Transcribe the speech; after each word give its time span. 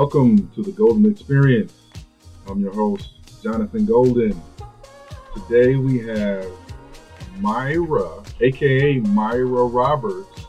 Welcome 0.00 0.50
to 0.54 0.62
the 0.62 0.72
Golden 0.72 1.04
Experience. 1.10 1.74
I'm 2.48 2.58
your 2.58 2.72
host, 2.72 3.10
Jonathan 3.42 3.84
Golden. 3.84 4.40
Today 5.34 5.76
we 5.76 5.98
have 5.98 6.50
Myra, 7.36 8.22
aka 8.40 8.98
Myra 9.00 9.66
Roberts. 9.66 10.46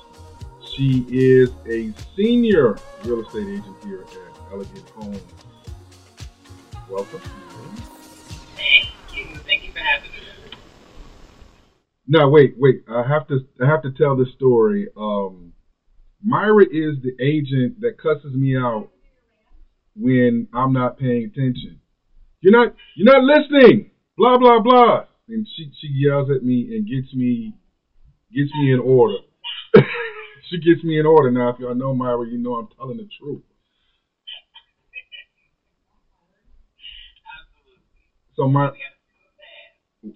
She 0.74 1.06
is 1.10 1.50
a 1.68 1.94
senior 2.16 2.78
real 3.04 3.28
estate 3.28 3.50
agent 3.50 3.76
here 3.84 4.04
at 4.04 4.54
Elegant 4.54 4.90
Homes. 4.92 5.22
Welcome. 6.90 7.20
Thank 8.56 8.88
you. 9.14 9.36
Thank 9.40 9.66
you 9.66 9.74
for 9.74 9.80
having 9.80 10.12
me. 10.12 10.56
No, 12.08 12.30
wait, 12.30 12.56
wait. 12.58 12.86
I 12.90 13.06
have 13.06 13.28
to 13.28 13.46
I 13.62 13.68
have 13.68 13.82
to 13.82 13.92
tell 13.92 14.16
this 14.16 14.32
story. 14.34 14.88
Um, 14.96 15.52
Myra 16.24 16.64
is 16.64 17.02
the 17.04 17.18
agent 17.20 17.82
that 17.82 17.98
cusses 17.98 18.34
me 18.34 18.56
out 18.56 18.92
when 20.02 20.48
I'm 20.54 20.74
not 20.74 20.98
paying 20.98 21.26
attention. 21.26 21.80
You're 22.42 22.52
not 22.52 22.74
you're 22.96 23.06
not 23.06 23.22
listening. 23.22 23.92
Blah 24.18 24.38
blah 24.38 24.60
blah. 24.60 25.02
And 25.28 25.48
she 25.56 25.72
she 25.80 25.88
yells 25.88 26.30
at 26.30 26.44
me 26.44 26.76
and 26.76 26.88
gets 26.88 27.14
me 27.14 27.54
gets 28.34 28.50
me 28.56 28.74
in 28.74 28.80
order. 28.80 29.18
she 30.50 30.58
gets 30.58 30.84
me 30.84 31.00
in 31.00 31.06
order 31.06 31.30
now. 31.30 31.50
If 31.50 31.60
y'all 31.60 31.76
know 31.76 31.94
Myra, 31.94 32.28
you 32.28 32.38
know 32.38 32.56
I'm 32.56 32.68
telling 32.76 32.98
the 32.98 33.08
truth. 33.20 33.42
So 38.36 38.48
my 38.48 38.70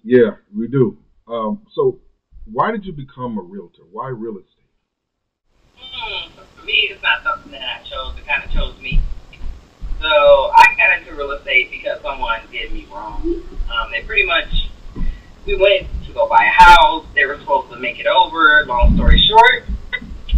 yeah, 0.03 0.31
we 0.55 0.67
do. 0.67 0.97
Um, 1.27 1.59
so 1.75 1.99
why 2.45 2.71
did 2.71 2.85
you 2.85 2.91
become 2.91 3.37
a 3.37 3.41
realtor? 3.41 3.83
Why 3.91 4.07
real 4.09 4.37
estate? 4.37 4.51
Hmm, 5.77 6.31
for 6.59 6.65
me, 6.65 6.89
it's 6.89 7.03
not 7.03 7.23
something 7.23 7.51
that 7.51 7.61
I 7.61 7.83
chose. 7.83 8.17
It 8.17 8.25
kind 8.25 8.43
of 8.43 8.51
chose 8.51 8.81
me. 8.81 8.99
So 10.05 10.51
I 10.53 10.75
got 10.77 10.99
into 10.99 11.15
real 11.15 11.31
estate 11.31 11.71
because 11.71 11.99
someone 12.03 12.39
did 12.51 12.71
me 12.71 12.87
wrong. 12.93 13.41
Um, 13.73 13.89
they 13.91 14.03
pretty 14.03 14.23
much, 14.23 14.69
we 15.47 15.57
went 15.57 15.87
to 16.05 16.13
go 16.13 16.29
buy 16.29 16.45
a 16.45 16.63
house. 16.63 17.07
They 17.15 17.25
were 17.25 17.39
supposed 17.39 17.71
to 17.71 17.79
make 17.79 17.99
it 17.99 18.05
over. 18.05 18.63
Long 18.67 18.93
story 18.93 19.17
short, 19.17 19.63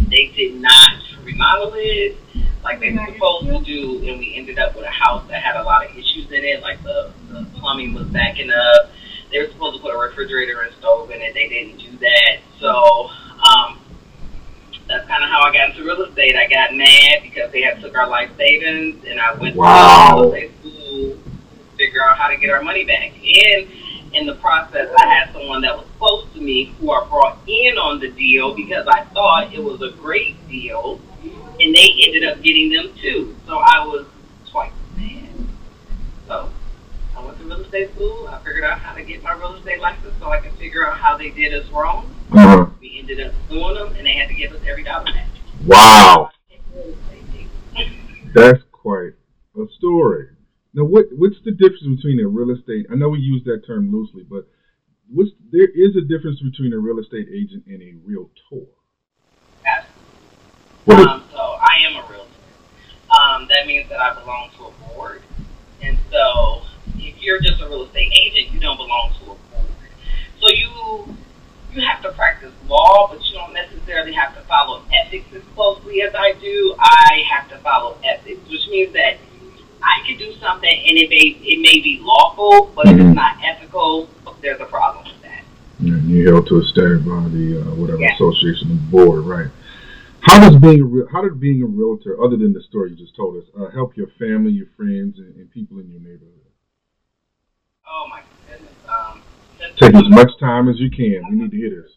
they 0.08 0.32
did 0.34 0.54
not 0.54 0.96
remodel 1.22 1.74
it 1.76 2.16
like 2.64 2.80
they 2.80 2.92
were 2.92 3.12
supposed 3.12 3.44
to 3.44 3.62
do, 3.62 4.08
and 4.08 4.18
we 4.18 4.36
ended 4.36 4.58
up 4.58 4.74
with 4.74 4.86
a 4.86 4.90
house 4.90 5.28
that 5.28 5.42
had 5.42 5.56
a 5.56 5.62
lot 5.62 5.84
of 5.84 5.90
issues 5.90 6.32
in 6.32 6.44
it. 6.44 6.62
Like 6.62 6.82
the, 6.82 7.12
the 7.28 7.46
plumbing 7.60 7.92
was 7.92 8.06
backing 8.06 8.50
up. 8.50 8.90
They 9.30 9.40
were 9.40 9.52
supposed 9.52 9.76
to 9.76 9.82
put 9.82 9.94
a 9.94 9.98
refrigerator 9.98 10.62
and 10.62 10.74
stove 10.76 11.10
in 11.10 11.20
it. 11.20 11.34
They 11.34 11.46
didn't 11.46 11.76
do 11.76 11.94
that. 11.98 12.38
So 12.58 13.10
um, 13.44 13.77
that's 14.88 15.06
kind 15.06 15.22
of 15.22 15.28
how 15.30 15.42
I 15.42 15.52
got 15.52 15.70
into 15.70 15.84
real 15.84 16.02
estate. 16.02 16.34
I 16.34 16.46
got 16.48 16.74
mad 16.74 17.22
because 17.22 17.52
they 17.52 17.62
had 17.62 17.80
took 17.80 17.96
our 17.96 18.08
life 18.08 18.30
savings, 18.36 19.04
and 19.06 19.20
I 19.20 19.34
went 19.34 19.54
Wow. 19.56 20.08
to 20.08 20.14
real 20.22 20.32
estate 20.32 20.50
school 20.60 21.10
to 21.10 21.76
figure 21.76 22.02
out 22.02 22.16
how 22.16 22.28
to 22.28 22.36
get 22.36 22.50
our 22.50 22.62
money 22.62 22.84
back. 22.84 23.12
And 23.12 23.68
in 24.14 24.26
the 24.26 24.34
process, 24.36 24.88
I 24.96 25.06
had 25.06 25.32
someone 25.32 25.60
that 25.62 25.76
was 25.76 25.86
close 25.98 26.26
to 26.34 26.40
me 26.40 26.72
who 26.80 26.90
I 26.90 27.06
brought 27.06 27.38
in 27.46 27.76
on 27.76 28.00
the 28.00 28.08
deal 28.10 28.54
because 28.54 28.86
I 28.88 29.04
thought 29.12 29.52
it 29.52 29.62
was 29.62 29.82
a 29.82 29.90
great 29.90 30.36
deal, 30.48 31.00
and 31.22 31.74
they 31.74 31.92
ended 32.06 32.24
up 32.24 32.42
getting 32.42 32.72
them 32.72 32.90
too. 33.00 33.36
So 33.46 33.58
I 33.58 33.84
was 33.86 34.06
twice 34.50 34.72
mad. 34.96 35.28
So 36.26 36.48
I 37.14 37.24
went 37.26 37.38
to 37.38 37.44
real 37.44 37.60
estate 37.60 37.94
school. 37.94 38.26
I 38.28 38.38
figured 38.38 38.64
out 38.64 38.78
how 38.78 38.94
to 38.94 39.02
get 39.02 39.22
my 39.22 39.32
real 39.34 39.54
estate 39.54 39.80
license 39.80 40.14
so 40.18 40.30
I 40.30 40.40
could 40.40 40.52
figure 40.52 40.86
out 40.86 40.96
how 40.96 41.18
they 41.18 41.28
did 41.28 41.52
us 41.52 41.68
wrong. 41.70 42.14
Uh, 42.32 42.66
We 42.80 42.98
ended 42.98 43.20
up 43.20 43.32
suing 43.48 43.74
them, 43.74 43.94
and 43.96 44.06
they 44.06 44.12
had 44.14 44.28
to 44.28 44.34
give 44.34 44.52
us 44.52 44.60
every 44.68 44.84
dollar 44.84 45.04
back. 45.04 45.28
wow, 45.66 46.30
that's 48.34 48.62
quite 48.72 49.12
a 49.56 49.64
story. 49.78 50.28
Now, 50.74 50.84
what 50.84 51.06
what's 51.16 51.36
the 51.44 51.52
difference 51.52 51.82
between 51.96 52.20
a 52.20 52.28
real 52.28 52.50
estate? 52.56 52.86
I 52.92 52.94
know 52.96 53.08
we 53.08 53.20
use 53.20 53.42
that 53.44 53.66
term 53.66 53.90
loosely, 53.90 54.24
but 54.28 54.46
what's 55.10 55.30
there 55.50 55.68
is 55.68 55.96
a 55.96 56.02
difference 56.02 56.40
between 56.40 56.72
a 56.72 56.78
real 56.78 56.98
estate 56.98 57.28
agent 57.32 57.64
and 57.66 57.82
a 57.82 57.94
realtor. 58.04 58.68
Is, 60.86 60.94
Um, 60.94 61.24
so 61.32 61.38
I 61.38 61.80
am 61.86 61.96
a 61.96 62.08
realtor. 62.08 62.28
Um, 63.10 63.48
that 63.48 63.66
means 63.66 63.88
that 63.88 64.00
I 64.00 64.14
belong 64.20 64.50
to 64.58 64.64
a 64.66 64.94
board. 64.94 65.22
And 65.82 65.98
so 66.10 66.62
if 66.96 67.22
you're 67.22 67.40
just 67.40 67.60
a 67.60 67.66
real 67.68 67.84
estate 67.84 68.12
agent, 68.12 68.52
you 68.52 68.60
don't 68.60 68.76
belong 68.76 69.12
to 69.20 69.24
a 69.24 69.34
board. 69.34 69.72
So 70.40 70.48
you 70.48 71.16
you 71.72 71.82
have 71.84 72.02
to 72.02 72.12
practice 72.12 72.52
law, 72.66 73.08
but 73.10 73.20
you 73.28 73.34
don't 73.34 73.52
necessarily 73.52 74.12
have 74.14 74.34
to 74.34 74.40
follow 74.48 74.82
ethics 74.92 75.26
as 75.34 75.42
closely 75.54 76.02
as 76.02 76.14
I 76.14 76.32
do. 76.40 76.74
I 76.78 77.22
have 77.30 77.48
to 77.50 77.58
follow 77.58 77.98
ethics, 78.02 78.40
which 78.48 78.66
means 78.70 78.92
that 78.94 79.18
I 79.82 80.00
could 80.06 80.18
do 80.18 80.32
something 80.40 80.70
and 80.70 80.87
it 80.98 81.10
may 81.10 81.36
it 81.42 81.60
may 81.60 81.80
be 81.80 82.00
lawful, 82.02 82.72
but 82.74 82.86
if 82.88 82.96
Mhm. 82.96 83.08
it's 83.08 83.14
not 83.16 83.36
ethical, 83.42 84.08
there's 84.42 84.60
a 84.60 84.66
problem 84.66 85.04
with 85.04 85.22
that. 85.22 85.44
and 85.80 86.10
you 86.10 86.26
held 86.26 86.46
to 86.48 86.58
a 86.58 86.64
standard 86.64 87.04
by 87.06 87.28
the 87.28 87.60
uh, 87.62 87.74
whatever 87.76 88.00
Yeah. 88.00 88.14
association 88.14 88.70
and 88.72 88.90
board, 88.90 89.24
right? 89.24 89.48
How 90.20 90.40
does 90.40 90.60
being 90.60 90.80
a 90.80 90.84
real, 90.84 91.06
how 91.12 91.22
did 91.22 91.38
being 91.38 91.62
a 91.62 91.66
realtor, 91.66 92.20
other 92.22 92.36
than 92.36 92.52
the 92.52 92.60
story 92.62 92.90
you 92.90 92.96
just 92.96 93.14
told 93.14 93.36
us, 93.36 93.44
uh, 93.56 93.70
help 93.70 93.96
your 93.96 94.08
family, 94.18 94.50
your 94.50 94.66
friends, 94.76 95.18
and, 95.18 95.34
and 95.36 95.50
people 95.52 95.78
in 95.78 95.88
your 95.90 96.00
neighborhood? 96.00 96.34
Oh 97.86 98.06
my 98.10 98.22
goodness. 98.50 98.72
Um, 98.88 99.22
Take 99.76 99.94
as 99.94 100.08
much 100.08 100.30
time 100.40 100.68
as 100.68 100.78
you 100.80 100.90
can. 100.90 101.22
We 101.30 101.36
need 101.36 101.50
to 101.52 101.56
hear 101.56 101.70
this. 101.70 101.92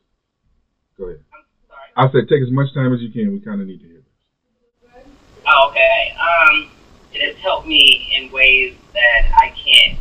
Go 0.97 1.05
ahead. 1.05 1.19
I'm 1.33 1.43
sorry. 1.67 1.89
I 1.97 2.11
said 2.11 2.29
take 2.29 2.43
as 2.43 2.51
much 2.51 2.71
time 2.75 2.93
as 2.93 3.01
you 3.01 3.09
can. 3.09 3.33
We 3.33 3.39
kind 3.39 3.59
of 3.61 3.67
need 3.67 3.81
to 3.81 3.87
hear 3.87 3.97
this. 3.97 4.93
Oh, 5.47 5.69
okay. 5.71 6.13
Um, 6.21 6.69
it 7.21 7.35
has 7.35 7.37
helped 7.43 7.67
me 7.67 8.11
in 8.17 8.31
ways 8.31 8.75
that 8.93 9.31
I 9.35 9.49
can't 9.49 9.99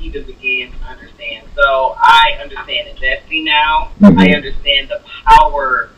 even 0.00 0.24
begin 0.24 0.72
to 0.72 0.78
understand. 0.86 1.46
So 1.54 1.94
I 1.98 2.38
understand 2.42 2.88
investing 2.88 3.44
now. 3.44 3.90
Mhm. 4.00 4.18
I 4.18 4.34
understand 4.34 4.88
the 4.88 5.02
power 5.26 5.90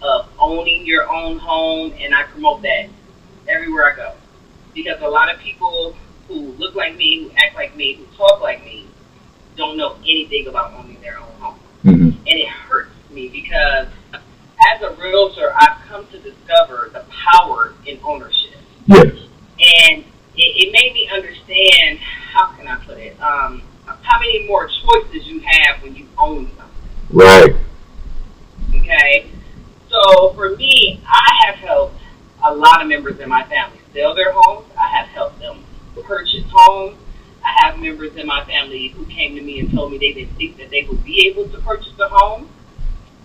of 0.00 0.28
owning 0.38 0.86
your 0.86 1.12
own 1.12 1.38
home, 1.38 1.92
and 2.00 2.14
I 2.14 2.24
promote 2.24 2.62
that 2.62 2.88
everywhere 3.48 3.92
I 3.92 3.96
go. 3.96 4.12
Because 4.74 5.00
a 5.02 5.08
lot 5.08 5.32
of 5.32 5.38
people 5.40 5.96
who 6.28 6.54
look 6.58 6.74
like 6.74 6.96
me, 6.96 7.24
who 7.24 7.30
act 7.36 7.54
like 7.54 7.76
me, 7.76 7.94
who 7.94 8.04
talk 8.16 8.40
like 8.40 8.64
me, 8.64 8.86
don't 9.56 9.76
know 9.76 9.96
anything 10.02 10.46
about 10.46 10.72
owning 10.74 11.00
their 11.02 11.18
own 11.18 11.26
home 11.40 11.58
Mm-hmm. 11.84 12.08
and 12.10 12.38
it 12.38 12.48
hurts 12.48 12.90
me 13.10 13.28
because 13.28 13.88
as 14.14 14.80
a 14.82 14.90
realtor, 14.94 15.52
I've 15.56 15.76
come 15.88 16.06
to 16.12 16.18
discover 16.18 16.88
the 16.92 17.04
power 17.10 17.74
in 17.84 17.98
ownership, 18.04 18.54
Yes. 18.86 19.12
and 19.60 20.04
it, 20.42 20.66
it 20.66 20.72
made 20.72 20.92
me 20.92 21.08
understand 21.12 21.98
how 21.98 22.52
can 22.56 22.66
I 22.66 22.76
put 22.84 22.98
it, 22.98 23.20
um, 23.20 23.62
how 23.86 24.18
many 24.18 24.46
more 24.46 24.68
choices 24.68 25.26
you 25.26 25.40
have 25.40 25.82
when 25.82 25.94
you 25.94 26.06
own 26.18 26.50
something. 26.56 26.68
Right. 27.10 27.54
Okay, 28.74 29.30
so 29.88 30.32
for 30.34 30.56
me, 30.56 31.02
I 31.06 31.46
have 31.46 31.56
helped 31.56 32.00
a 32.44 32.54
lot 32.54 32.82
of 32.82 32.88
members 32.88 33.20
in 33.20 33.28
my 33.28 33.44
family 33.44 33.78
sell 33.94 34.14
their 34.14 34.32
homes. 34.32 34.66
I 34.78 34.88
have 34.88 35.06
helped 35.08 35.38
them 35.38 35.64
purchase 36.04 36.44
homes. 36.50 36.98
I 37.44 37.52
have 37.64 37.78
members 37.78 38.16
in 38.16 38.26
my 38.26 38.44
family 38.44 38.88
who 38.88 39.04
came 39.06 39.36
to 39.36 39.42
me 39.42 39.60
and 39.60 39.70
told 39.72 39.92
me 39.92 39.98
they 39.98 40.12
didn't 40.12 40.36
think 40.36 40.56
that 40.58 40.70
they 40.70 40.82
would 40.88 41.04
be 41.04 41.28
able 41.28 41.48
to 41.48 41.58
purchase 41.60 41.92
a 42.00 42.08
home. 42.08 42.48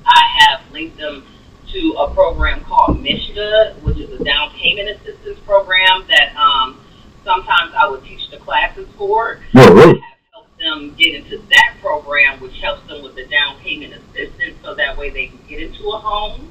I 0.05 0.21
have 0.39 0.71
linked 0.71 0.97
them 0.97 1.25
to 1.71 1.95
a 1.99 2.13
program 2.13 2.63
called 2.63 2.97
MSHDA, 2.97 3.81
which 3.83 3.97
is 3.97 4.19
a 4.19 4.23
down 4.23 4.51
payment 4.51 4.89
assistance 4.89 5.39
program 5.45 6.05
that 6.09 6.35
um, 6.35 6.79
sometimes 7.27 7.73
I 7.75 7.89
would 7.89 8.03
teach 8.05 8.29
the 8.31 8.37
classes 8.37 8.87
for. 8.97 9.39
I 9.53 9.67
really. 9.67 9.99
have 9.99 10.17
helped 10.33 10.57
them 10.59 10.95
get 10.97 11.13
into 11.13 11.37
that 11.49 11.75
program, 11.81 12.39
which 12.39 12.57
helps 12.61 12.87
them 12.87 13.03
with 13.03 13.15
the 13.15 13.25
down 13.25 13.59
payment 13.59 13.93
assistance, 13.93 14.55
so 14.63 14.73
that 14.75 14.97
way 14.97 15.09
they 15.09 15.27
can 15.27 15.39
get 15.47 15.61
into 15.61 15.89
a 15.89 15.99
home. 15.99 16.49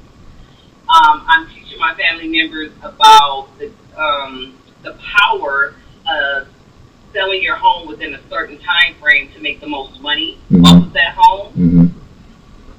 Um, 0.87 1.25
I'm 1.27 1.47
teaching 1.49 1.79
my 1.79 1.95
family 1.95 2.27
members 2.29 2.71
about 2.83 3.49
the 3.59 3.71
um, 3.97 4.55
the 4.83 4.93
power 5.03 5.73
of 6.07 6.47
selling 7.11 7.41
your 7.41 7.55
home 7.55 7.87
within 7.87 8.13
a 8.13 8.29
certain 8.29 8.59
time 8.59 8.93
frame 9.01 9.29
to 9.33 9.39
make 9.41 9.59
the 9.59 9.67
most 9.67 9.99
money 9.99 10.37
Mhm. 10.51 10.63
off 10.65 10.83
of 10.83 10.93
that 10.93 11.15
home. 11.17 11.53
Mm-hmm. 11.53 11.79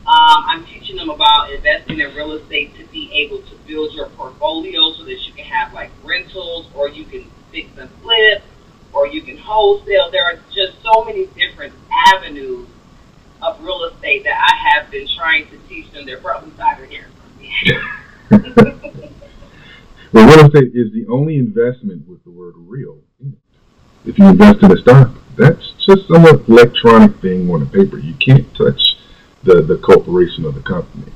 Um, 0.09 0.45
I'm 0.47 0.65
teaching 0.65 0.97
them 0.97 1.11
about 1.11 1.51
investing 1.53 2.01
in 2.01 2.15
real 2.15 2.33
estate 2.33 2.75
to 2.79 2.85
be 2.87 3.11
able 3.13 3.39
to 3.43 3.55
build 3.67 3.93
your 3.93 4.07
portfolio 4.11 4.93
so 4.97 5.05
that 5.05 5.27
you 5.27 5.33
can 5.35 5.45
have 5.45 5.75
like 5.75 5.91
rentals 6.05 6.67
or 6.75 6.89
you 6.89 7.05
can 7.05 7.27
fix 7.51 7.69
and 7.79 7.91
flip 8.03 8.43
or 8.93 9.07
you 9.07 9.23
can 9.23 9.37
wholesale. 9.37 10.11
There 10.11 10.25
are 10.25 10.39
just 10.55 10.83
so 10.83 11.05
many 11.05 11.27
different 11.27 11.75
avenues 12.09 12.69
of 13.43 13.63
real 13.63 13.85
estate 13.85 14.25
that 14.25 14.35
I 14.37 14.71
have 14.71 14.91
been 14.91 15.07
trying 15.17 15.47
to 15.51 15.59
teach 15.69 15.91
them. 15.93 16.07
They're 16.07 16.19
probably 16.19 16.51
tired 16.57 16.85
of 16.85 16.91
hearing 16.91 17.13
from 18.31 18.91
me. 19.01 19.13
Well, 20.11 20.27
real 20.27 20.47
estate 20.47 20.75
is 20.75 20.91
the 20.93 21.07
only 21.09 21.37
investment 21.37 22.09
with 22.09 22.25
the 22.25 22.31
word 22.31 22.55
real. 22.57 22.97
If 24.07 24.19
you 24.19 24.27
invest 24.27 24.63
in 24.63 24.73
a 24.73 24.79
stock, 24.79 25.11
that's 25.37 25.75
just 25.87 26.09
some 26.09 26.25
electronic 26.25 27.21
thing 27.21 27.51
on 27.51 27.61
a 27.61 27.67
paper. 27.67 27.99
You 27.99 28.15
can't 28.15 28.47
touch 28.57 28.81
the, 29.43 29.61
the 29.61 29.77
corporation 29.77 30.47
or 30.47 30.53
the 30.53 30.63
company. 30.63 31.13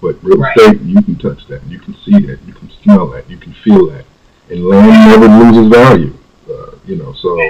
But 0.00 0.22
real 0.24 0.38
Right. 0.38 0.56
estate, 0.56 0.80
you 0.80 1.00
can 1.02 1.16
touch 1.18 1.46
that. 1.46 1.64
You 1.68 1.78
can 1.78 1.94
see 2.04 2.18
that. 2.26 2.40
You 2.44 2.52
can 2.52 2.68
smell 2.82 3.06
that. 3.10 3.30
You 3.30 3.36
can 3.36 3.54
feel 3.62 3.88
that. 3.90 4.04
And 4.50 4.64
land 4.66 5.10
never 5.10 5.28
loses 5.28 5.68
value. 5.68 6.16
Uh, 6.48 6.76
you 6.84 6.96
know, 6.96 7.12
so 7.14 7.40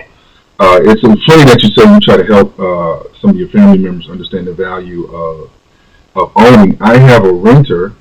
uh, 0.60 0.78
it's 0.82 1.02
funny 1.02 1.44
that 1.44 1.62
you 1.62 1.70
say 1.70 1.92
you 1.92 2.00
try 2.00 2.16
to 2.16 2.24
help 2.24 2.58
uh, 2.58 3.02
some 3.20 3.30
of 3.30 3.36
your 3.36 3.48
family 3.48 3.78
members 3.78 4.08
understand 4.08 4.46
the 4.46 4.54
value 4.54 5.04
of 5.12 5.50
of 6.14 6.32
owning. 6.36 6.76
I 6.80 6.98
have 6.98 7.24
a 7.24 7.32
renter 7.32 7.94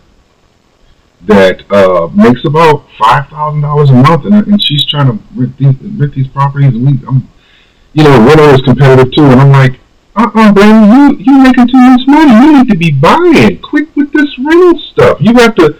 that 1.23 1.63
uh, 1.71 2.07
makes 2.13 2.43
about 2.45 2.85
five 2.99 3.27
thousand 3.29 3.61
dollars 3.61 3.89
a 3.89 3.93
month, 3.93 4.25
and, 4.25 4.47
and 4.47 4.61
she's 4.63 4.85
trying 4.85 5.07
to 5.07 5.23
rent 5.35 5.57
these 5.57 5.75
rent 5.99 6.13
these 6.13 6.27
properties, 6.27 6.73
and 6.73 6.85
we, 6.85 7.07
I'm, 7.07 7.27
you 7.93 8.03
know, 8.03 8.25
rental 8.25 8.49
is 8.49 8.61
competitive 8.61 9.13
too, 9.13 9.23
and 9.23 9.39
I'm 9.39 9.51
like, 9.51 9.79
uh-uh, 10.15 10.51
baby, 10.51 10.67
you 10.67 11.33
you 11.33 11.43
making 11.43 11.67
too 11.67 11.77
much 11.77 12.01
money. 12.07 12.45
You 12.45 12.57
need 12.57 12.69
to 12.69 12.77
be 12.77 12.91
buying. 12.91 13.59
Quick 13.61 13.95
with 13.95 14.11
this 14.11 14.37
rental 14.37 14.79
stuff. 14.79 15.17
You 15.21 15.33
have 15.35 15.55
to. 15.55 15.77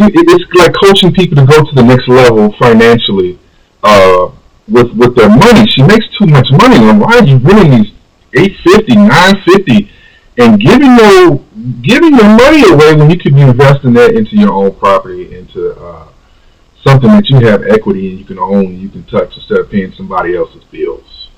You, 0.00 0.08
it's 0.12 0.44
like 0.54 0.72
coaching 0.82 1.12
people 1.12 1.36
to 1.36 1.44
go 1.44 1.62
to 1.62 1.74
the 1.74 1.82
next 1.82 2.08
level 2.08 2.52
financially 2.58 3.38
uh, 3.82 4.30
with 4.66 4.90
with 4.96 5.14
their 5.14 5.28
money. 5.28 5.68
She 5.68 5.82
makes 5.82 6.06
too 6.16 6.26
much 6.26 6.48
money. 6.50 6.76
And 6.88 6.98
why 6.98 7.18
are 7.18 7.24
you 7.24 7.36
winning 7.36 7.70
these 7.70 7.92
eight 8.34 8.56
fifty, 8.64 8.96
nine 8.96 9.36
fifty, 9.44 9.90
and 10.38 10.58
giving 10.58 10.96
your 10.96 11.44
giving 11.82 12.14
your 12.16 12.30
money 12.32 12.64
away 12.72 12.96
when 12.96 13.10
you 13.10 13.18
could 13.18 13.34
be 13.34 13.42
investing 13.42 13.92
that 13.94 14.14
into 14.14 14.36
your 14.36 14.52
own 14.52 14.74
property, 14.74 15.36
into 15.36 15.76
uh, 15.76 16.08
something 16.82 17.10
that 17.10 17.28
you 17.28 17.36
have 17.44 17.62
equity 17.68 18.08
and 18.08 18.18
you 18.18 18.24
can 18.24 18.38
own, 18.38 18.66
and 18.72 18.80
you 18.80 18.88
can 18.88 19.04
touch 19.04 19.36
instead 19.36 19.58
of 19.58 19.70
paying 19.70 19.92
somebody 19.92 20.34
else's 20.34 20.64
bills. 20.64 21.28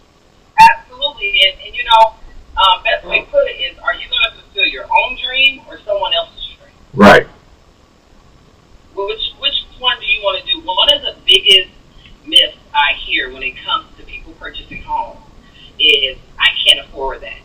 Absolutely, 0.70 1.34
and, 1.50 1.66
and 1.66 1.74
you 1.74 1.82
know, 1.82 2.14
um, 2.54 2.84
best 2.84 3.04
way 3.08 3.20
to 3.20 3.26
put 3.26 3.42
it 3.48 3.58
is, 3.58 3.76
are 3.78 3.94
you 3.94 4.06
going 4.06 4.22
to 4.30 4.40
fulfill 4.40 4.66
your 4.66 4.84
own 4.84 5.18
dream 5.18 5.62
or 5.68 5.80
someone 5.84 6.14
else's 6.14 6.46
dream? 6.56 6.70
Right. 6.94 7.26
Which 8.94 9.32
which 9.38 9.54
one 9.78 9.98
do 10.00 10.06
you 10.06 10.20
want 10.22 10.44
to 10.44 10.52
do? 10.52 10.60
One 10.60 10.92
of 10.92 11.02
the 11.02 11.16
biggest 11.24 11.70
myths 12.26 12.58
I 12.74 12.92
hear 12.94 13.32
when 13.32 13.42
it 13.42 13.56
comes 13.64 13.86
to 13.96 14.04
people 14.04 14.32
purchasing 14.38 14.82
homes 14.82 15.20
is 15.78 16.18
I 16.38 16.48
can't 16.66 16.86
afford 16.86 17.22
that. 17.22 17.40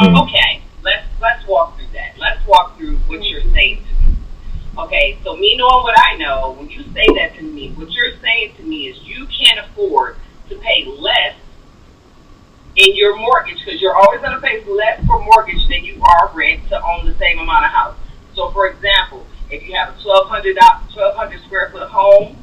Um, 0.00 0.16
okay, 0.16 0.62
let's 0.82 1.06
let's 1.20 1.46
walk 1.46 1.76
through 1.76 1.92
that. 1.94 2.18
Let's 2.18 2.46
walk 2.46 2.78
through 2.78 2.96
what 3.06 3.22
you're 3.24 3.42
saying 3.52 3.84
to 3.84 4.08
me. 4.08 4.16
Okay, 4.78 5.18
so 5.22 5.36
me 5.36 5.56
knowing 5.56 5.82
what 5.84 5.94
I 5.98 6.16
know, 6.16 6.56
when 6.58 6.68
you 6.68 6.82
say 6.94 7.06
that 7.14 7.36
to 7.36 7.42
me, 7.42 7.72
what 7.72 7.90
you're 7.90 8.18
saying 8.20 8.54
to 8.56 8.62
me 8.62 8.88
is 8.88 8.98
you 9.02 9.26
can't 9.26 9.66
afford 9.66 10.16
to 10.48 10.56
pay 10.56 10.84
less 10.86 11.36
in 12.76 12.96
your 12.96 13.16
mortgage 13.16 13.58
because 13.64 13.80
you're 13.80 13.94
always 13.94 14.20
going 14.20 14.34
to 14.34 14.40
pay 14.40 14.64
less 14.64 15.04
for 15.06 15.22
mortgage 15.22 15.68
than 15.68 15.84
you 15.84 16.02
are 16.02 16.30
rent 16.34 16.68
to 16.68 16.82
own 16.82 17.06
the 17.06 17.14
same 17.18 17.38
amount 17.38 17.66
of 17.66 17.70
house. 17.70 17.96
So, 18.34 18.50
for 18.50 18.66
example, 18.66 19.26
if 19.54 19.68
you 19.68 19.74
have 19.74 19.90
a 19.90 19.98
1,200 20.02 20.56
1,200 20.56 21.42
square 21.44 21.70
foot 21.70 21.88
home 21.88 22.36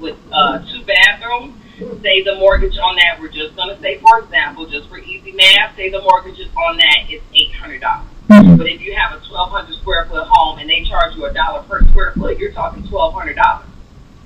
with 0.00 0.18
uh, 0.32 0.58
two 0.70 0.82
bathrooms, 0.84 1.54
say 2.02 2.22
the 2.22 2.34
mortgage 2.36 2.76
on 2.78 2.96
that, 2.96 3.20
we're 3.20 3.30
just 3.30 3.54
going 3.54 3.74
to 3.74 3.80
say, 3.80 3.98
for 3.98 4.18
example, 4.18 4.66
just 4.66 4.88
for 4.88 4.98
easy 4.98 5.32
math, 5.32 5.76
say 5.76 5.90
the 5.90 6.02
mortgage 6.02 6.40
on 6.56 6.76
that 6.76 7.06
is 7.08 7.22
$800. 7.32 7.80
Mm-hmm. 7.80 8.56
But 8.56 8.66
if 8.66 8.80
you 8.80 8.94
have 8.96 9.12
a 9.12 9.22
1,200 9.22 9.78
square 9.78 10.06
foot 10.06 10.26
home 10.26 10.58
and 10.58 10.68
they 10.68 10.82
charge 10.84 11.14
you 11.14 11.26
a 11.26 11.32
dollar 11.32 11.62
per 11.62 11.80
square 11.88 12.12
foot, 12.12 12.38
you're 12.38 12.52
talking 12.52 12.82
$1,200. 12.82 13.62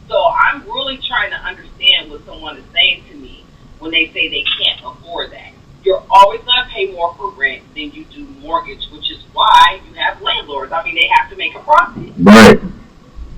So 0.08 0.24
I'm 0.26 0.64
really 0.64 0.98
trying 1.06 1.30
to 1.30 1.36
understand 1.36 2.10
what 2.10 2.24
someone 2.24 2.56
is 2.56 2.64
saying 2.72 3.04
to 3.10 3.14
me 3.14 3.44
when 3.78 3.90
they 3.90 4.10
say 4.12 4.28
they 4.28 4.44
can't 4.64 4.80
afford 4.84 5.32
that. 5.32 5.52
You're 5.82 6.02
always 6.10 6.40
going 6.40 6.64
to 6.64 6.70
pay 6.70 6.92
more 6.92 7.14
for 7.14 7.30
rent 7.30 7.62
than 7.74 7.90
you 7.92 8.04
do 8.04 8.24
mortgage, 8.40 8.86
which 8.92 9.10
is 9.10 9.22
why 9.32 9.80
you 9.86 9.94
have 9.94 10.20
landlords. 10.20 10.72
I 10.72 10.84
mean, 10.84 10.94
they 10.94 11.08
have 11.16 11.30
to 11.30 11.36
make 11.36 11.54
a 11.54 11.60
profit. 11.60 12.12
Right. 12.18 12.60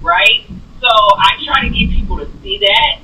Right? 0.00 0.44
So 0.80 0.88
I 0.88 1.30
try 1.44 1.62
to 1.62 1.70
get 1.70 1.90
people 1.90 2.18
to 2.18 2.28
see 2.42 2.58
that 2.58 3.00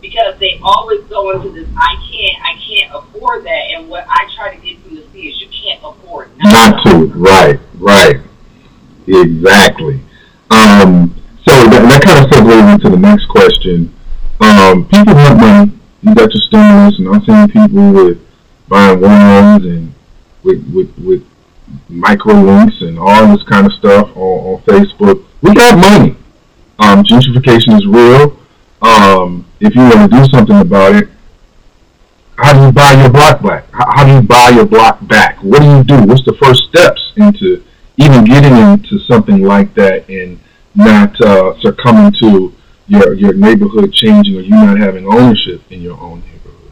because 0.00 0.38
they 0.38 0.60
always 0.62 1.02
go 1.06 1.32
into 1.32 1.50
this 1.50 1.68
I 1.76 1.96
can't 2.08 2.44
I 2.44 2.54
can't 2.64 2.94
afford 2.94 3.44
that 3.44 3.62
and 3.74 3.88
what 3.88 4.06
I 4.08 4.30
try 4.36 4.54
to 4.54 4.64
get 4.64 4.80
them 4.84 4.94
to 4.94 5.10
see 5.10 5.28
is 5.28 5.40
you 5.40 5.48
can't 5.48 5.80
afford 5.82 6.30
not, 6.38 6.76
not 6.76 6.84
to. 6.84 7.06
Right, 7.06 7.58
right. 7.80 8.20
Exactly. 9.08 10.00
Um 10.52 11.12
so 11.44 11.52
that, 11.64 11.82
that 11.82 12.02
kind 12.04 12.24
of 12.24 12.30
segues 12.30 12.74
into 12.74 12.90
the 12.90 12.96
next 12.96 13.26
question. 13.26 13.92
Um, 14.40 14.86
people 14.86 15.14
want 15.14 15.40
money 15.40 15.78
you 16.02 16.14
got 16.14 16.32
your 16.32 16.42
stimulus, 16.42 16.98
and 16.98 17.08
I'm 17.08 17.24
seeing 17.24 17.48
people 17.48 17.92
with 17.92 18.27
buying 18.68 19.00
loans 19.00 19.64
and 19.64 19.94
with 20.42 20.64
with 20.72 20.96
with 20.98 21.24
micro 21.88 22.34
links 22.34 22.80
and 22.80 22.98
all 22.98 23.26
this 23.28 23.42
kind 23.44 23.66
of 23.66 23.72
stuff 23.72 24.08
on, 24.16 24.54
on 24.54 24.62
Facebook. 24.62 25.24
We 25.42 25.54
got 25.54 25.78
money. 25.78 26.16
Um, 26.78 27.02
gentrification 27.02 27.76
is 27.76 27.86
real. 27.86 28.38
Um, 28.80 29.44
if 29.60 29.74
you 29.74 29.82
want 29.82 30.10
to 30.10 30.16
do 30.16 30.24
something 30.26 30.60
about 30.60 30.94
it, 30.94 31.08
how 32.36 32.52
do 32.52 32.66
you 32.66 32.72
buy 32.72 32.92
your 32.92 33.10
block 33.10 33.42
back? 33.42 33.64
How, 33.72 33.90
how 33.90 34.06
do 34.06 34.12
you 34.14 34.22
buy 34.22 34.50
your 34.50 34.66
block 34.66 35.04
back? 35.08 35.42
What 35.42 35.60
do 35.60 35.66
you 35.68 35.82
do? 35.82 36.06
What's 36.06 36.24
the 36.24 36.34
first 36.34 36.64
steps 36.68 37.12
into 37.16 37.64
even 37.96 38.24
getting 38.24 38.56
into 38.56 39.00
something 39.00 39.42
like 39.42 39.74
that 39.74 40.08
and 40.08 40.38
not 40.76 41.20
uh, 41.20 41.58
succumbing 41.60 42.12
to 42.20 42.52
your 42.86 43.12
your 43.14 43.34
neighborhood 43.34 43.92
changing 43.92 44.36
or 44.36 44.40
you 44.40 44.50
not 44.50 44.78
having 44.78 45.04
ownership 45.04 45.62
in 45.70 45.82
your 45.82 45.98
own 45.98 46.20
neighborhood? 46.20 46.70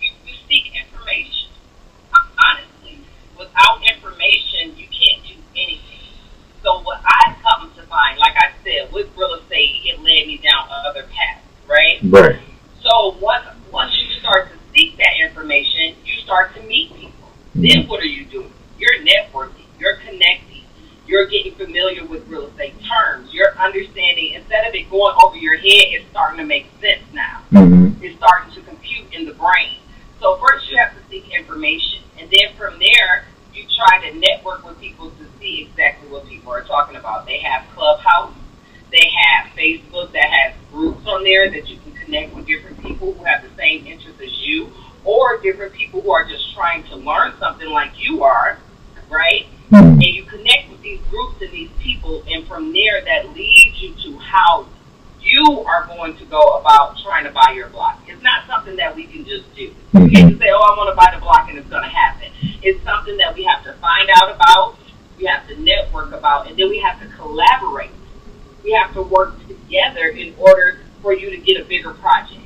You, 0.00 0.10
you 0.24 0.34
seek 0.48 0.72
information. 0.78 1.50
Honestly, 2.14 3.00
without 3.36 3.82
information, 3.82 4.78
you 4.78 4.86
can't 4.86 5.26
do 5.26 5.34
anything. 5.56 6.06
So 6.62 6.80
what 6.82 7.02
I've 7.04 7.36
come 7.42 7.72
to 7.74 7.82
find, 7.82 8.16
like 8.18 8.36
With 8.92 9.08
real 9.16 9.34
estate, 9.34 9.82
it 9.84 9.98
led 9.98 10.26
me 10.26 10.38
down 10.38 10.68
other 10.86 11.02
paths, 11.04 11.44
right? 11.68 11.98
Right. 12.02 12.40
So 12.82 13.16
once 13.20 13.46
once 13.70 13.92
you 14.00 14.20
start 14.20 14.50
to 14.50 14.58
seek 14.72 14.96
that 14.98 15.20
information, 15.20 15.94
you 16.04 16.20
start 16.22 16.54
to 16.56 16.62
meet 16.62 16.94
people. 16.94 17.28
Mm-hmm. 17.56 17.62
Then 17.62 17.88
what 17.88 18.00
are 18.00 18.06
you 18.06 18.24
doing? 18.24 18.52
You're 18.78 18.98
networking. 19.04 19.66
You're 19.78 19.96
connecting 19.96 20.50
you're 21.10 21.26
getting 21.26 21.54
familiar 21.56 22.06
with 22.06 22.26
real 22.28 22.46
estate 22.46 22.74
terms. 22.86 23.34
You're 23.34 23.58
understanding, 23.58 24.34
instead 24.34 24.68
of 24.68 24.74
it 24.74 24.88
going 24.88 25.16
over 25.20 25.36
your 25.36 25.56
head, 25.56 25.90
it's 25.90 26.08
starting 26.10 26.38
to 26.38 26.44
make 26.44 26.70
sense 26.80 27.02
now. 27.12 27.42
Mm-hmm. 27.50 28.02
It's 28.02 28.16
starting 28.16 28.54
to 28.54 28.62
compute 28.62 29.12
in 29.12 29.26
the 29.26 29.34
brain. 29.34 29.80
So 30.20 30.36
first 30.36 30.70
you 30.70 30.78
have 30.78 30.94
to 30.94 31.02
seek 31.10 31.28
information. 31.34 32.04
And 32.16 32.30
then 32.30 32.54
from 32.56 32.78
there, 32.78 33.24
you 33.52 33.64
try 33.76 34.08
to 34.08 34.16
network 34.18 34.64
with 34.64 34.78
people 34.78 35.10
to 35.10 35.26
see 35.40 35.66
exactly 35.68 36.08
what 36.08 36.28
people 36.28 36.52
are 36.52 36.62
talking 36.62 36.94
about. 36.94 37.26
They 37.26 37.40
have 37.40 37.66
Clubhouse. 37.74 38.34
They 38.92 39.10
have 39.26 39.50
Facebook 39.56 40.12
that 40.12 40.30
has 40.30 40.54
groups 40.70 41.06
on 41.06 41.24
there 41.24 41.50
that 41.50 41.68
you 41.68 41.78
can 41.78 41.92
connect 41.92 42.34
with 42.36 42.46
different 42.46 42.80
people 42.82 43.14
who 43.14 43.24
have 43.24 43.42
the 43.42 43.50
same 43.56 43.84
interests 43.84 44.20
as 44.22 44.46
you 44.46 44.70
or 45.04 45.38
different 45.38 45.72
people 45.72 46.02
who 46.02 46.12
are 46.12 46.24
just 46.24 46.54
trying 46.54 46.84
to 46.84 46.96
learn 46.96 47.32
something 47.40 47.68
like 47.68 47.92
you 47.96 48.22
are, 48.22 48.58
right? 49.08 49.46
Mm-hmm. 49.70 50.00
And 50.00 50.02
you 50.02 50.24
connect 50.24 50.70
with 50.70 50.82
these 50.82 51.00
groups 51.08 51.40
and 51.40 51.52
these 51.52 51.70
people, 51.78 52.24
and 52.26 52.46
from 52.48 52.72
there, 52.72 53.04
that 53.04 53.32
leads 53.34 53.80
you 53.80 53.94
to 54.02 54.18
how 54.18 54.66
you 55.20 55.60
are 55.60 55.86
going 55.86 56.16
to 56.16 56.24
go 56.24 56.40
about 56.58 56.96
trying 57.20 57.32
to 57.32 57.34
buy 57.34 57.52
your 57.54 57.68
block. 57.68 58.00
It's 58.06 58.22
not 58.22 58.46
something 58.46 58.76
that 58.76 58.94
we 58.94 59.06
can 59.06 59.24
just 59.24 59.54
do. 59.54 59.70
Mm-hmm. 59.70 60.04
We 60.04 60.10
can't 60.10 60.28
just 60.30 60.40
say, 60.40 60.50
oh, 60.50 60.60
I 60.60 60.76
want 60.76 60.90
to 60.90 60.96
buy 60.96 61.12
the 61.14 61.20
block 61.20 61.48
and 61.48 61.58
it's 61.58 61.68
going 61.68 61.82
to 61.82 61.88
happen. 61.88 62.30
It's 62.62 62.82
something 62.84 63.16
that 63.18 63.34
we 63.34 63.44
have 63.44 63.62
to 63.64 63.72
find 63.74 64.08
out 64.16 64.34
about, 64.34 64.78
we 65.18 65.24
have 65.26 65.46
to 65.48 65.60
network 65.60 66.12
about, 66.12 66.48
and 66.48 66.58
then 66.58 66.68
we 66.68 66.78
have 66.78 67.00
to 67.00 67.06
collaborate. 67.16 67.90
We 68.64 68.72
have 68.72 68.92
to 68.94 69.02
work 69.02 69.34
together 69.46 70.08
in 70.08 70.34
order 70.38 70.80
for 71.02 71.14
you 71.14 71.30
to 71.30 71.36
get 71.36 71.60
a 71.60 71.64
bigger 71.64 71.92
project. 71.94 72.40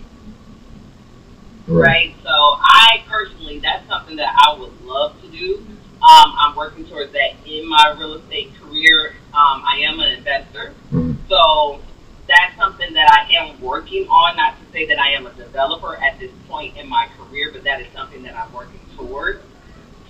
Right. 1.66 1.86
right? 1.86 2.14
So 2.22 2.30
I 2.30 3.02
personally, 3.08 3.58
that's 3.58 3.86
something 3.88 4.16
that 4.16 4.34
I 4.46 4.58
would 4.58 4.82
love 4.82 5.20
to 5.22 5.28
do. 5.28 5.66
Um, 6.02 6.34
I'm 6.38 6.56
working 6.56 6.84
towards 6.86 7.12
that 7.12 7.34
in 7.46 7.68
my 7.68 7.94
real 7.98 8.14
estate 8.14 8.52
career. 8.60 9.14
Um, 9.32 9.64
I 9.64 9.84
am 9.88 10.00
an 10.00 10.18
investor, 10.18 10.74
mm-hmm. 10.92 11.12
so 11.28 11.80
that's 12.28 12.56
something 12.56 12.92
that 12.92 13.10
I 13.10 13.32
am 13.42 13.60
working 13.60 14.06
on. 14.08 14.36
Not 14.36 14.58
to 14.58 14.63
say 14.74 14.86
that 14.86 14.98
I 14.98 15.12
am 15.12 15.26
a 15.26 15.32
developer 15.32 15.96
at 15.96 16.18
this 16.18 16.32
point 16.48 16.76
in 16.76 16.88
my 16.88 17.08
career, 17.16 17.50
but 17.52 17.64
that 17.64 17.80
is 17.80 17.86
something 17.94 18.22
that 18.24 18.36
I'm 18.36 18.52
working 18.52 18.80
towards. 18.96 19.40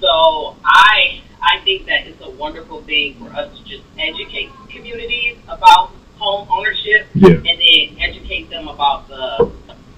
So 0.00 0.56
I 0.64 1.22
I 1.40 1.62
think 1.62 1.86
that 1.86 2.06
it's 2.06 2.20
a 2.22 2.30
wonderful 2.30 2.82
thing 2.82 3.14
for 3.18 3.30
us 3.30 3.56
to 3.56 3.64
just 3.64 3.84
educate 3.98 4.50
communities 4.70 5.36
about 5.46 5.92
home 6.16 6.48
ownership 6.50 7.06
yeah. 7.14 7.30
and 7.30 7.44
then 7.44 7.96
educate 8.00 8.50
them 8.50 8.66
about 8.66 9.06
the 9.08 9.52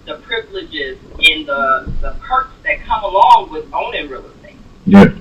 the 0.04 0.18
privileges 0.26 0.98
and 1.18 1.46
the 1.46 1.92
the 2.02 2.16
perks 2.20 2.52
that 2.64 2.80
come 2.80 3.04
along 3.04 3.48
with 3.50 3.72
owning 3.72 4.10
real 4.10 4.26
estate. 4.26 4.56
Yeah. 4.84 5.14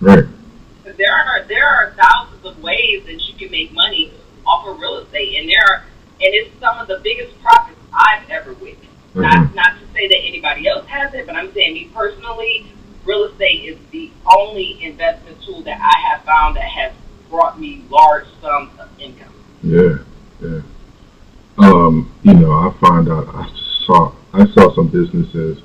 Right. 0.00 0.24
There 0.84 1.12
are 1.12 1.44
there 1.44 1.66
are 1.66 1.94
thousands 1.96 2.44
of 2.44 2.62
ways 2.62 3.04
that 3.06 3.20
you 3.26 3.34
can 3.38 3.50
make 3.50 3.72
money 3.72 4.12
off 4.46 4.66
of 4.66 4.78
real 4.78 4.98
estate, 4.98 5.38
and 5.38 5.48
there 5.48 5.62
are 5.68 5.84
and 6.20 6.34
it's 6.34 6.58
some 6.60 6.78
of 6.78 6.88
the 6.88 7.00
biggest 7.02 7.40
profits 7.42 7.78
I've 7.92 8.28
ever 8.30 8.54
witnessed. 8.54 8.88
Mm-hmm. 9.14 9.22
Not 9.22 9.54
not 9.54 9.80
to 9.80 9.91
say 10.02 10.08
that 10.08 10.26
anybody 10.26 10.68
else 10.68 10.86
has 10.86 11.14
it, 11.14 11.26
but 11.26 11.36
I'm 11.36 11.52
saying 11.52 11.74
me 11.74 11.90
personally, 11.94 12.66
real 13.04 13.24
estate 13.24 13.64
is 13.64 13.78
the 13.90 14.10
only 14.36 14.82
investment 14.82 15.42
tool 15.42 15.62
that 15.62 15.80
I 15.80 15.98
have 16.08 16.24
found 16.24 16.56
that 16.56 16.64
has 16.64 16.92
brought 17.30 17.60
me 17.60 17.84
large 17.88 18.26
sums 18.40 18.78
of 18.78 18.88
income. 19.00 19.34
Yeah, 19.62 19.98
yeah. 20.40 20.62
Um, 21.58 22.12
you 22.22 22.34
know, 22.34 22.52
I 22.52 22.74
find 22.80 23.08
out 23.08 23.28
I 23.28 23.48
saw 23.86 24.12
I 24.32 24.46
saw 24.46 24.74
some 24.74 24.88
businesses. 24.88 25.62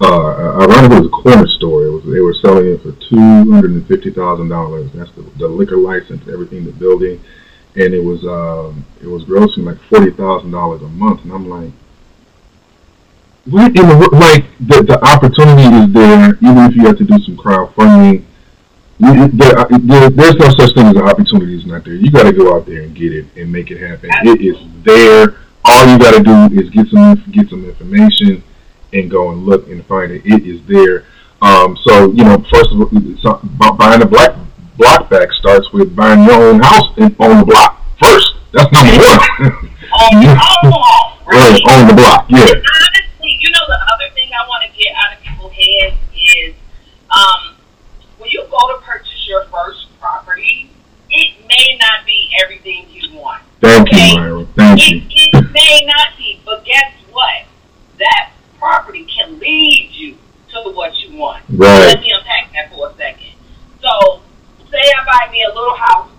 Uh, 0.00 0.58
I 0.60 0.66
ran 0.66 0.92
it 0.92 1.00
was 1.00 1.06
a 1.06 1.08
corner 1.08 1.46
store. 1.46 1.86
It 1.86 1.90
was 1.90 2.04
they 2.04 2.20
were 2.20 2.34
selling 2.34 2.66
it 2.66 2.82
for 2.82 2.92
two 3.08 3.50
hundred 3.50 3.70
and 3.70 3.86
fifty 3.86 4.10
thousand 4.10 4.48
dollars. 4.48 4.90
That's 4.92 5.10
the, 5.12 5.22
the 5.38 5.48
liquor 5.48 5.76
license, 5.76 6.28
everything, 6.28 6.64
the 6.64 6.72
building, 6.72 7.22
and 7.76 7.94
it 7.94 8.02
was 8.02 8.24
um, 8.24 8.84
it 9.00 9.06
was 9.06 9.24
grossing 9.24 9.64
like 9.64 9.78
forty 9.88 10.10
thousand 10.10 10.50
dollars 10.50 10.82
a 10.82 10.88
month. 10.88 11.22
And 11.22 11.32
I'm 11.32 11.48
like, 11.48 11.72
the 13.46 14.08
like 14.12 14.44
the 14.60 14.82
the 14.82 14.98
opportunity 15.04 15.62
is 15.62 15.92
there, 15.92 16.34
even 16.36 16.58
if 16.64 16.76
you 16.76 16.86
have 16.86 16.98
to 16.98 17.04
do 17.04 17.18
some 17.20 17.36
crowdfunding. 17.36 18.24
There, 19.00 19.28
there, 19.28 20.08
there's 20.08 20.36
no 20.36 20.48
such 20.50 20.72
thing 20.74 20.86
as 20.86 20.96
an 20.96 21.02
opportunity 21.02 21.58
is 21.58 21.66
not 21.66 21.84
there. 21.84 21.94
You 21.94 22.10
got 22.12 22.22
to 22.24 22.32
go 22.32 22.56
out 22.56 22.64
there 22.64 22.82
and 22.82 22.94
get 22.94 23.12
it 23.12 23.26
and 23.36 23.50
make 23.50 23.70
it 23.70 23.80
happen. 23.80 24.08
It 24.22 24.40
is 24.40 24.56
there. 24.84 25.36
All 25.64 25.86
you 25.86 25.98
got 25.98 26.14
to 26.14 26.22
do 26.22 26.60
is 26.60 26.70
get 26.70 26.86
some 26.88 27.22
get 27.32 27.48
some 27.50 27.64
information 27.68 28.42
and 28.92 29.10
go 29.10 29.30
and 29.30 29.44
look 29.44 29.66
and 29.68 29.84
find 29.86 30.12
it. 30.12 30.22
It 30.24 30.46
is 30.46 30.64
there. 30.66 31.04
Um, 31.42 31.76
so 31.82 32.12
you 32.12 32.24
know, 32.24 32.38
first 32.50 32.70
of 32.72 32.80
all, 32.80 33.72
buying 33.74 34.00
a 34.00 34.06
black 34.06 34.36
block 34.78 35.10
back 35.10 35.32
starts 35.32 35.70
with 35.72 35.94
buying 35.94 36.24
your 36.24 36.34
own 36.50 36.60
house 36.60 36.92
and 36.96 37.14
on 37.18 37.40
the 37.40 37.44
block 37.44 37.82
first. 38.02 38.34
That's 38.52 38.70
number 38.72 38.92
one. 39.02 39.70
on, 39.92 40.22
your 40.22 40.32
own, 40.32 41.26
right? 41.26 41.60
on 41.66 41.88
the 41.88 41.94
block, 41.94 42.26
yeah. 42.28 42.38
honestly, 42.38 43.38
you 43.40 43.50
know, 43.50 43.64
the 43.66 43.80
other 43.92 44.14
thing 44.14 44.30
I 44.32 44.46
want 44.46 44.64
to 44.70 44.78
get 44.78 44.94
out 44.94 45.16
of 45.16 45.22
people's 45.24 45.52
heads 45.52 45.96
is, 46.14 46.54
um, 47.10 47.56
when 48.18 48.30
you 48.30 48.44
go 48.50 48.76
to 48.76 48.82
purchase 48.84 49.26
your 49.26 49.44
first 49.46 49.88
property, 50.00 50.70
it 51.10 51.34
may 51.48 51.76
not 51.80 52.06
be 52.06 52.30
everything 52.44 52.86
you 52.90 53.18
want. 53.18 53.42
Thank 53.60 53.88
okay? 53.88 54.10
you, 54.10 54.16
Myra. 54.16 54.46
Thank 54.56 54.80
it, 54.80 55.02
you. 55.10 55.30
It 55.32 55.52
may 55.52 55.84
not 55.86 56.16
be, 56.16 56.40
but 56.44 56.64
guess 56.64 56.92
what? 57.10 57.44
That 57.98 58.30
property 58.58 59.06
can 59.06 59.38
lead 59.38 59.90
you 59.92 60.16
to 60.52 60.70
what 60.70 60.96
you 61.00 61.16
want. 61.18 61.42
Right. 61.48 61.86
Let 61.86 62.00
me 62.00 62.10
unpack 62.16 62.52
that 62.52 62.70
for 62.72 62.90
a 62.90 62.94
second. 62.96 63.34
So, 63.80 64.22
say 64.70 64.80
I 64.80 65.04
buy 65.04 65.32
me 65.32 65.42
a 65.44 65.48
little 65.48 65.76
house. 65.76 66.10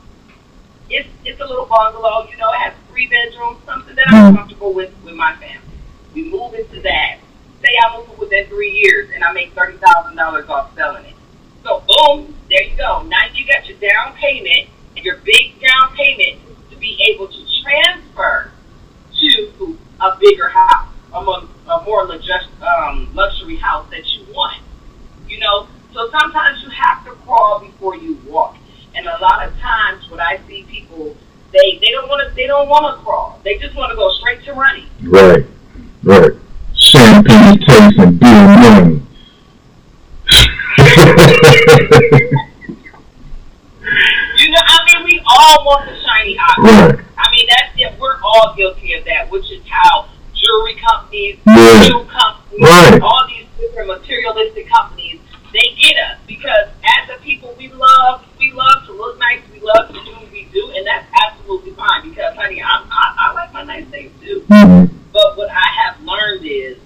It's 0.90 1.10
it's 1.26 1.40
a 1.42 1.46
little 1.46 1.66
bungalow, 1.66 2.28
you 2.30 2.38
know, 2.38 2.52
it 2.52 2.58
has 2.60 2.74
three 2.90 3.08
bedrooms, 3.08 3.58
something 3.66 3.96
that 3.96 4.06
I'm 4.08 4.34
Mhm. 4.34 4.38
comfortable 4.38 4.74
with 4.74 4.94
with 5.04 5.16
my 5.16 5.34
family. 5.36 5.62
Into 6.56 6.80
that. 6.82 7.20
Say 7.62 7.68
I 7.84 7.98
move 7.98 8.10
it 8.12 8.18
within 8.18 8.48
three 8.48 8.72
years 8.72 9.10
and 9.14 9.26
I 9.26 9.34
make 9.34 9.54
thirty 9.54 9.78
thousand 9.78 10.16
dollars 10.16 10.48
off 10.48 10.74
selling 10.74 11.04
it. 11.04 11.16
So 11.64 11.84
boom, 11.86 12.34
there 12.50 12.64
you 12.64 12.78
go. 12.78 13.04
Now 13.04 13.26
you 13.34 13.46
got 13.46 13.68
your 13.68 13.78
down 13.78 14.16
payment 14.16 14.70
and 14.96 15.04
your 15.04 15.18
big 15.18 15.60
down 15.60 15.94
payment 15.98 16.40
to 16.72 16.78
be 16.78 16.98
able 17.12 17.28
to 17.28 17.46
transfer 17.62 18.52
to 19.20 19.78
a 20.00 20.18
bigger 20.22 20.48
house, 20.48 20.94
a 21.14 21.22
more, 21.22 21.44
a 21.68 21.84
more 21.84 22.06
luxurious, 22.06 22.48
um, 22.62 23.10
luxury 23.14 23.58
house 23.58 23.90
that 23.92 24.06
you 24.14 24.26
want. 24.34 24.62
You 25.28 25.40
know, 25.40 25.68
so 25.94 26.10
sometimes 26.12 26.64
you 26.64 26.70
have 26.70 27.04
to 27.06 27.12
crawl 27.24 27.60
before 27.60 27.98
you 27.98 28.18
walk. 28.28 28.56
And 28.96 29.08
a 29.08 29.18
lot 29.22 29.46
of 29.46 29.58
times, 29.60 30.10
what 30.10 30.22
I 30.22 30.40
see 30.48 30.64
people, 30.64 31.18
they 31.52 31.80
they 31.82 31.92
don't 31.92 32.08
want 32.08 32.30
to 32.30 32.34
they 32.34 32.48
don't 32.48 32.70
want 32.70 32.98
to 32.98 33.04
crawl. 33.04 33.42
They 33.44 33.58
just 33.58 33.76
want 33.76 33.90
to 33.90 33.98
go 33.98 34.10
straight 34.20 34.46
to 34.46 34.54
running. 34.54 34.88
Right. 35.04 35.46
Champagne 37.46 37.68
taste 37.68 38.00
and 38.00 38.20
beer 38.20 38.48
money. 38.48 39.02
You 44.38 44.52
know, 44.52 44.60
I 44.66 44.78
mean, 44.86 45.04
we 45.06 45.22
all 45.26 45.64
want 45.66 45.86
the 45.86 45.96
shiny 46.02 46.38
object. 46.38 47.00
right. 47.00 47.06
I 47.18 47.32
mean, 47.32 47.46
that's 47.50 47.72
it. 47.78 48.00
We're 48.00 48.18
all 48.24 48.54
guilty 48.58 48.94
of 48.94 49.06
that, 49.06 49.30
which 49.32 49.50
is 49.52 49.62
how 49.70 50.10
jewelry 50.34 50.76
companies, 50.90 51.38
Yeah. 51.48 51.84
shoe 51.84 52.06
companies, 52.06 52.62
Right. 52.62 53.02
all 53.02 53.28
these 53.28 53.46
different 53.60 53.88
materialistic 53.88 54.68
companies, 54.70 55.20
they 55.54 55.74
get 55.82 55.96
us 55.98 56.18
because 56.28 56.68
as 56.84 57.10
a 57.16 57.22
people, 57.22 57.56
we 57.58 57.70
love, 57.70 58.24
we 58.40 58.52
love 58.52 58.86
to 58.88 58.92
look 58.94 59.18
nice, 59.20 59.40
we 59.54 59.60
love 59.62 59.88
to 59.88 59.94
do 59.94 60.12
what 60.12 60.32
we 60.32 60.44
do, 60.52 60.72
and 60.76 60.86
that's 60.86 61.06
absolutely 61.24 61.72
fine 61.72 62.10
because, 62.10 62.36
honey, 62.36 62.62
I'm, 62.62 62.84
I, 62.92 63.30
I 63.30 63.34
like 63.34 63.54
my 63.54 63.64
nice 63.64 63.86
things 63.86 64.12
too. 64.22 64.44
hmm 64.50 64.86
But 65.14 65.38
what 65.38 65.50
I 65.50 65.68
have 65.86 66.02
learned 66.04 66.44
is 66.46 66.78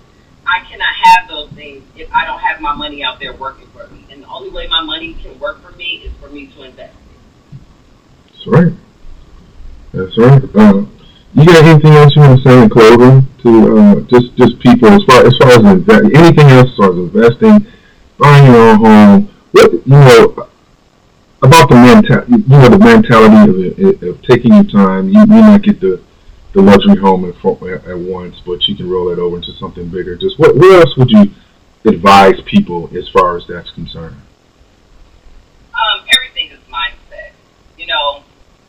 I 0.49 0.65
cannot 0.65 0.95
have 1.03 1.29
those 1.29 1.49
things 1.51 1.83
if 1.95 2.09
I 2.11 2.25
don't 2.25 2.39
have 2.39 2.59
my 2.59 2.73
money 2.73 3.03
out 3.03 3.19
there 3.19 3.35
working 3.35 3.67
for 3.67 3.87
me. 3.87 4.05
And 4.09 4.23
the 4.23 4.27
only 4.27 4.49
way 4.49 4.67
my 4.67 4.81
money 4.81 5.13
can 5.13 5.37
work 5.39 5.61
for 5.61 5.71
me 5.77 6.03
is 6.05 6.11
for 6.19 6.29
me 6.29 6.47
to 6.47 6.63
invest. 6.63 6.95
That's 8.31 8.47
right. 8.47 8.73
That's 9.93 10.17
right. 10.17 10.43
Uh, 10.55 10.85
you 11.33 11.45
got 11.45 11.63
anything 11.63 11.93
else 11.93 12.15
you 12.15 12.21
want 12.21 12.41
to 12.41 12.49
say 12.49 12.63
in 12.63 12.69
closing 12.69 13.27
to 13.43 13.77
uh, 13.77 13.99
just 14.01 14.35
just 14.35 14.59
people 14.59 14.89
as 14.89 15.03
far 15.03 15.25
as 15.25 15.35
far 15.37 15.49
as 15.51 15.59
inve- 15.59 16.17
anything 16.17 16.47
else 16.49 16.69
as 16.71 16.77
far 16.77 16.91
as 16.91 16.97
investing, 16.97 17.67
buying 18.17 18.51
your 18.51 18.69
own 18.69 18.77
home? 18.77 19.29
What 19.51 19.71
you 19.71 19.81
know 19.85 20.49
about 21.41 21.69
the 21.69 21.75
mentality, 21.75 22.31
you 22.31 22.57
know 22.57 22.69
the 22.69 22.79
mentality 22.79 23.83
of, 23.83 24.03
of 24.03 24.21
taking 24.23 24.53
your 24.53 24.63
time. 24.63 25.09
You 25.09 25.25
may 25.27 25.41
not 25.41 25.61
get 25.61 25.79
the 25.79 26.01
the 26.53 26.61
luxury 26.61 26.97
home 26.97 27.25
at, 27.25 27.85
at 27.85 27.97
once, 27.97 28.41
but 28.45 28.67
you 28.67 28.75
can 28.75 28.89
roll 28.89 29.09
it 29.09 29.19
over 29.19 29.35
into 29.37 29.53
something 29.53 29.87
bigger. 29.89 30.15
Just 30.15 30.39
what 30.39 30.55
what 30.55 30.71
else 30.81 30.97
would 30.97 31.09
you 31.09 31.31
advise 31.85 32.41
people 32.45 32.89
as 32.97 33.07
far 33.09 33.37
as 33.37 33.45
that's 33.47 33.71
concerned? 33.71 34.17
um, 35.79 36.05
everything 36.15 36.51
is 36.51 36.59
mindset. 36.67 37.31
You 37.77 37.87
know, 37.87 38.23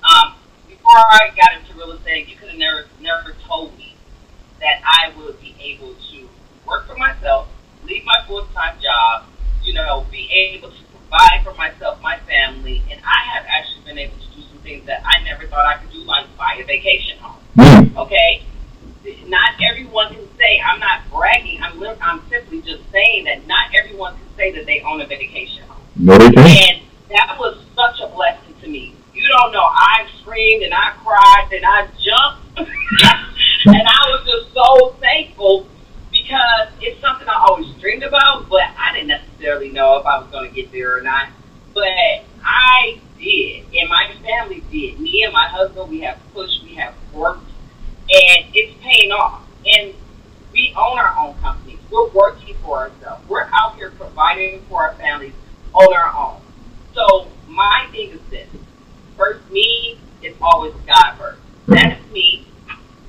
um, 0.04 0.34
before 0.68 0.96
I 0.96 1.30
got 1.37 1.60
into 1.60 1.75
real 1.75 1.92
estate, 1.92 2.28
you 2.28 2.37
could 2.37 2.50
have 2.50 2.58
never, 2.58 2.87
never 3.00 3.37
told 3.46 3.76
me 3.76 3.96
that 4.60 4.80
I 4.84 5.12
would 5.18 5.40
be 5.40 5.54
able 5.60 5.94
to 5.94 6.28
work 6.66 6.87
for 6.87 6.96
myself, 6.96 7.49
leave 7.84 8.04
my 8.04 8.25
full 8.26 8.46
time 8.54 8.78
job, 8.80 9.26
you 9.64 9.72
know, 9.75 10.06
be 10.10 10.30
able 10.32 10.70
to 10.70 10.82
provide 10.92 11.42
for 11.42 11.54
myself, 11.54 12.00
my 12.02 12.18
family, 12.20 12.82
and 12.90 13.00
I 13.04 13.34
have 13.34 13.46
actually 13.49 13.84
been 13.84 13.99
able 13.99 14.16
to 14.16 14.37
do 14.37 14.42
some 14.49 14.58
things 14.62 14.87
that 14.87 15.02
I 15.04 15.22
never 15.25 15.46
thought 15.46 15.66
I 15.66 15.78
could 15.78 15.92
do, 15.92 16.00
like 16.04 16.26
buy 16.37 16.58
a 16.60 16.64
vacation 16.64 17.18
home. 17.18 17.39
Mm. 17.57 17.97
Okay, 17.97 18.42
not 19.26 19.52
everyone 19.71 20.14
can 20.14 20.28
say. 20.38 20.61
I'm 20.61 20.80
not 20.80 21.00
bragging. 21.11 21.61
I'm 21.62 21.78
li- 21.80 21.97
I'm 22.00 22.23
simply 22.28 22.62
just 22.62 22.83
saying 22.90 23.25
that 23.25 23.47
not 23.47 23.75
everyone 23.75 24.14
can 24.14 24.37
say 24.37 24.52
that 24.52 24.66
they 24.66 24.80
own 24.83 25.00
a 25.00 25.07
vacation 25.07 25.64
home. 25.64 25.83
No, 25.97 26.19
they 26.19 26.30
can't. 26.30 26.78
And 26.78 26.90
that 27.11 27.37
was 27.38 27.59
such 27.75 28.00
a 28.00 28.12
blessing 28.14 28.54
to 28.62 28.69
me. 28.69 28.95
You 29.14 29.26
don't 29.28 29.52
know, 29.52 29.64
I 29.64 30.07
screamed 30.21 30.62
and 30.62 30.73
I 30.73 30.92
cried 31.04 31.49
and 31.52 31.64
I 31.64 31.87
jumped. 31.99 32.59
and 33.66 33.88
I 33.88 34.00
was 34.09 34.25
just 34.25 34.54
so 34.54 34.97
thankful 35.00 35.66
because 36.11 36.69
it's 36.80 37.00
something 37.00 37.28
I 37.28 37.45
always 37.49 37.66
dreamed 37.80 38.02
about, 38.02 38.49
but 38.49 38.62
I 38.78 38.92
didn't 38.92 39.09
necessarily 39.09 39.71
know 39.71 39.97
if 39.99 40.07
I 40.07 40.19
was 40.19 40.30
going 40.30 40.49
to 40.49 40.54
get 40.54 40.73
there 40.73 40.97
or 40.97 41.02
not. 41.02 41.28
But 41.75 41.88
I 42.42 43.00
did, 43.19 43.66
and 43.75 43.88
my 43.88 44.12
family 44.23 44.62
did. 44.71 44.99
Me 44.99 45.23
and 45.25 45.33
my 45.33 45.49
husband, 45.49 45.90
we 45.90 46.00
have 46.00 46.19
pushed, 46.33 46.62
we 46.64 46.75
have 46.76 46.95
worked, 47.12 47.49
and 48.11 48.47
it's 48.55 48.75
paying 48.83 49.12
off. 49.12 49.43
And 49.64 49.95
we 50.52 50.75
own 50.76 50.99
our 50.99 51.17
own 51.19 51.35
companies. 51.40 51.79
We're 51.90 52.09
working 52.11 52.57
for 52.62 52.79
ourselves. 52.79 53.29
We're 53.29 53.49
out 53.52 53.76
here 53.76 53.90
providing 53.90 54.62
for 54.69 54.83
our 54.83 54.95
families 54.95 55.33
on 55.73 55.93
our 55.95 56.12
own. 56.17 56.40
So 56.95 57.29
my 57.49 57.87
thing 57.93 58.11
is 58.11 58.21
this: 58.31 58.49
first, 59.17 59.49
me 59.50 59.99
is 60.23 60.35
always 60.40 60.75
God 60.87 61.17
first. 61.19 61.40
That's 61.69 62.11
me. 62.12 62.47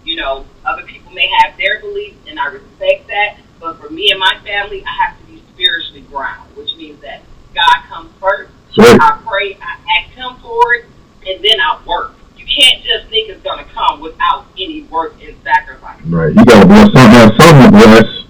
You 0.03 0.15
know, 0.17 0.45
other 0.65 0.83
people 0.83 1.11
may 1.13 1.27
have 1.39 1.57
their 1.57 1.79
beliefs, 1.79 2.17
and 2.27 2.39
I 2.39 2.47
respect 2.47 3.07
that. 3.07 3.37
But 3.59 3.79
for 3.79 3.89
me 3.89 4.09
and 4.11 4.19
my 4.19 4.39
family, 4.43 4.83
I 4.83 5.05
have 5.05 5.19
to 5.19 5.25
be 5.25 5.41
spiritually 5.53 6.01
grounded, 6.01 6.55
which 6.57 6.75
means 6.75 7.01
that 7.01 7.21
God 7.53 7.83
comes 7.87 8.11
first. 8.19 8.51
Right. 8.77 8.97
I 8.99 9.21
pray, 9.25 9.57
I 9.61 9.77
ask 9.99 10.11
Him 10.15 10.35
for 10.41 10.73
it, 10.73 10.85
and 11.27 11.43
then 11.43 11.59
I 11.59 11.79
work. 11.85 12.13
You 12.51 12.63
can't 12.63 12.83
just 12.83 13.07
think 13.09 13.29
it's 13.29 13.41
going 13.43 13.63
to 13.63 13.71
come 13.71 14.01
without 14.01 14.45
any 14.57 14.83
work 14.83 15.13
and 15.23 15.35
sacrifice, 15.43 16.01
Right. 16.05 16.33
You 16.35 16.43
gotta 16.43 16.65
bless 16.65 16.91
something, 16.91 16.99
have 16.99 17.33
something 17.39 17.63
to 17.63 17.71
bless. 17.71 18.25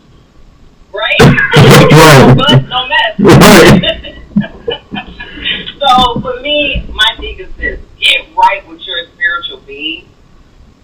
right? 0.94 1.20
Right. 1.20 2.64
no 2.70 2.88
mess. 2.88 3.18
Right. 3.22 4.20
so 5.80 6.22
for 6.22 6.40
me, 6.42 6.86
my 6.94 7.16
thing 7.18 7.40
is 7.40 7.52
this: 7.58 7.80
get 8.00 8.28
right 8.36 8.68
with 8.68 8.86
your 8.86 9.06
spiritual 9.14 9.62
being. 9.66 10.08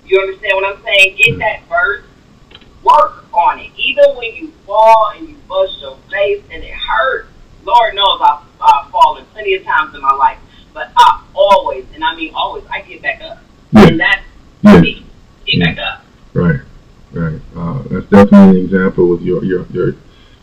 You 0.05 0.19
understand 0.19 0.53
what 0.55 0.75
I'm 0.75 0.83
saying? 0.83 1.17
Get 1.17 1.29
mm-hmm. 1.29 1.39
that 1.39 1.67
first. 1.69 2.07
Work 2.83 3.25
on 3.33 3.59
it. 3.59 3.71
Even 3.77 4.15
when 4.15 4.33
you 4.33 4.51
fall 4.65 5.11
and 5.15 5.29
you 5.29 5.35
bust 5.47 5.79
your 5.81 5.97
face 6.09 6.43
and 6.51 6.63
it 6.63 6.73
hurts, 6.73 7.29
Lord 7.63 7.93
knows 7.93 8.19
I've, 8.21 8.43
I've 8.61 8.89
fallen 8.89 9.25
plenty 9.33 9.55
of 9.55 9.63
times 9.63 9.93
in 9.93 10.01
my 10.01 10.13
life. 10.13 10.39
But 10.77 10.91
I 10.95 11.23
always, 11.33 11.85
and 11.95 12.03
I 12.03 12.15
mean 12.15 12.31
always, 12.35 12.63
I 12.69 12.81
get 12.81 13.01
back 13.01 13.19
up. 13.23 13.39
And 13.73 13.99
that's 13.99 14.21
Yeah. 14.61 14.79
me. 14.79 15.03
Get 15.47 15.59
back 15.59 15.77
up. 15.79 16.05
Right. 16.35 16.59
Right. 17.11 17.41
Uh, 17.55 17.79
that's 17.89 18.05
definitely 18.11 18.59
an 18.59 18.65
example 18.65 19.09
with 19.09 19.21
your 19.23 19.43
your 19.43 19.65
your 19.73 19.95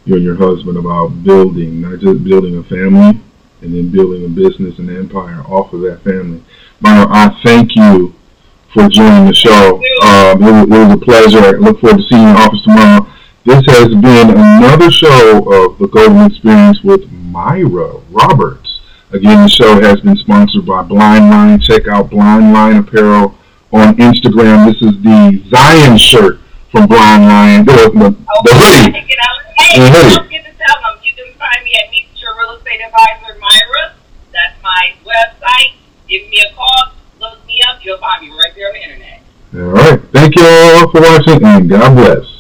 you 0.05 0.15
and 0.17 0.25
your 0.25 0.35
husband 0.35 0.77
about 0.77 1.23
building, 1.23 1.83
not 1.83 2.01
just 2.01 2.25
building 2.25 2.59
a 2.59 2.65
family, 2.65 3.21
and 3.63 3.75
then 3.75 3.91
building 3.93 4.25
a 4.25 4.29
business 4.29 4.77
and 4.81 4.91
empire 4.91 5.41
off 5.47 5.73
of 5.73 5.83
that 5.83 6.03
family. 6.03 6.43
Myra, 6.81 7.07
I 7.09 7.41
thank 7.45 7.77
you 7.77 8.13
for 8.73 8.89
joining 8.89 9.27
the 9.27 9.35
show. 9.35 9.77
Um, 10.03 10.43
it, 10.43 10.51
was, 10.51 10.63
it 10.65 10.89
was 10.89 10.93
a 10.95 10.97
pleasure. 10.97 11.39
I 11.39 11.51
look 11.53 11.79
forward 11.79 11.99
to 11.99 12.05
seeing 12.11 12.23
you 12.23 12.29
in 12.29 12.37
office 12.37 12.63
tomorrow. 12.65 13.07
This 13.45 13.63
has 13.69 13.89
been 13.89 14.31
another 14.31 14.91
show 14.91 15.39
of 15.53 15.79
the 15.79 15.87
Golden 15.87 16.25
Experience 16.27 16.83
with 16.83 17.09
Myra 17.13 18.01
Roberts. 18.11 18.64
Again, 19.15 19.47
the 19.47 19.49
show 19.49 19.81
has 19.81 20.01
been 20.01 20.17
sponsored 20.17 20.67
by 20.67 20.83
Blind 20.83 21.31
Line. 21.31 21.61
Check 21.61 21.87
out 21.87 22.11
Blind 22.11 22.53
Line 22.53 22.79
Apparel 22.79 23.39
on 23.71 23.95
Instagram. 23.95 24.67
This 24.67 24.83
is 24.83 24.99
the 25.07 25.39
Zion 25.55 25.97
shirt 25.97 26.41
from 26.73 26.89
Blind 26.89 27.23
Line. 27.23 27.65
The, 27.65 27.95
the, 27.95 28.11
the 28.11 28.55
hoodie. 28.59 28.91
Hey, 28.91 29.79
the 29.79 29.87
hoodie. 29.87 30.17
don't 30.17 30.25
forget 30.27 30.43
to 30.43 30.51
tell 30.59 30.83
them 30.83 30.99
you 31.07 31.15
can 31.15 31.31
find 31.39 31.63
me 31.63 31.79
at 31.79 31.93
Meet 31.93 32.11
Your 32.19 32.35
Real 32.35 32.59
Estate 32.59 32.81
Advisor 32.83 33.39
Myra. 33.39 33.95
That's 34.33 34.59
my 34.65 34.99
website. 35.07 35.79
Give 36.09 36.29
me 36.29 36.43
a 36.51 36.53
call. 36.53 36.99
Look 37.21 37.47
me 37.47 37.61
up. 37.71 37.85
You'll 37.85 37.99
find 37.99 38.27
me 38.27 38.35
right 38.35 38.51
there 38.57 38.67
on 38.67 38.75
the 38.75 38.83
internet. 38.83 39.23
All 39.55 39.79
right. 39.79 40.01
Thank 40.11 40.35
you 40.35 40.43
all 40.43 40.91
for 40.91 41.01
watching, 41.01 41.39
and 41.45 41.71
God 41.71 41.95
bless. 41.95 42.34